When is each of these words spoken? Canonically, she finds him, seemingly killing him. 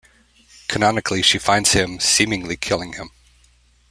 Canonically, 0.67 1.21
she 1.21 1.37
finds 1.37 1.73
him, 1.73 1.99
seemingly 1.99 2.57
killing 2.57 2.93
him. 2.93 3.11